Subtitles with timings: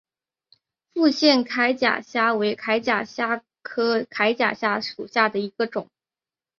[0.95, 5.87] 复线铠甲虾为铠甲虾科铠甲虾属下的一个种。